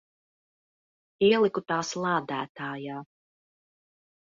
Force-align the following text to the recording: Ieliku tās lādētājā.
Ieliku 1.27 1.63
tās 1.73 1.93
lādētājā. 2.05 3.05